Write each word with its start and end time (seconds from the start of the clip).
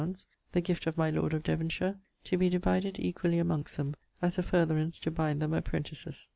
_the 0.53 0.61
gift 0.61 0.87
of 0.87 0.97
my 0.97 1.11
lord 1.11 1.31
of 1.31 1.43
Devonshire, 1.43 1.99
to 2.23 2.35
be 2.35 2.49
divided 2.49 2.97
equally 2.97 3.37
amongst 3.37 3.77
them, 3.77 3.95
as 4.19 4.39
a 4.39 4.41
furtherance 4.41 4.97
to 4.97 5.11
bind 5.11 5.39
them 5.39 5.53
apprentices. 5.53 6.27